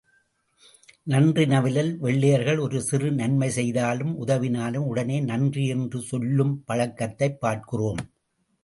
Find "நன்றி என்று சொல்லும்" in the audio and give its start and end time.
5.19-6.63